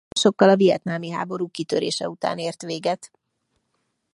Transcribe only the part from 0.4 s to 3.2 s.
a vietnámi háború kitörése után ért véget.